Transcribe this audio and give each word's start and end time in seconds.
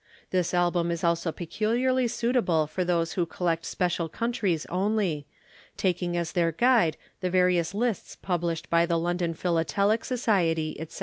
This 0.31 0.51
Album 0.51 0.89
is 0.89 1.03
also 1.03 1.31
peculiarly 1.31 2.07
suitable 2.07 2.65
for 2.65 2.83
those 2.83 3.13
who 3.13 3.27
collect 3.27 3.65
special 3.65 4.09
countries 4.09 4.65
only, 4.65 5.27
taking 5.77 6.17
as 6.17 6.31
their 6.31 6.51
guide 6.51 6.97
the 7.19 7.29
various 7.29 7.75
lists 7.75 8.15
published 8.19 8.67
by 8.71 8.87
the 8.87 8.97
London 8.97 9.35
Philatelic 9.35 10.03
Society, 10.03 10.75
etc. 10.79 10.99